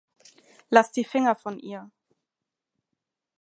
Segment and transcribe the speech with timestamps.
[0.71, 1.91] Lass die Finger von ihr!